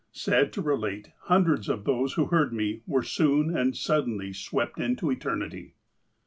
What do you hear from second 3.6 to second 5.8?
suddenly swept into eternity."